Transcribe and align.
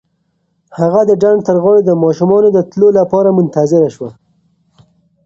هغه 0.79 1.01
د 1.09 1.11
ډنډ 1.21 1.39
تر 1.47 1.55
غاړې 1.63 1.81
د 1.85 1.91
ماشومانو 2.03 2.47
د 2.53 2.59
تلو 2.71 2.87
لپاره 2.99 3.29
منتظره 3.37 3.89
شوه. 3.95 4.09